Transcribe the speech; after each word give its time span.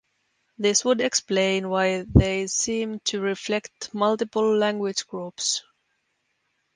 This 0.57 0.83
would 0.83 0.99
explain 0.99 1.69
why 1.69 2.01
they 2.11 2.47
seem 2.47 3.01
to 3.01 3.21
reflect 3.21 3.93
multiple 3.93 4.57
language 4.57 5.05
groups. 5.05 5.61